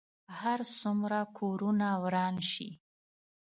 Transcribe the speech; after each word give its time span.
هر 0.39 0.59
څومره 0.79 1.19
کورونه 1.37 1.87
وران 2.03 2.35
شي. 2.51 2.69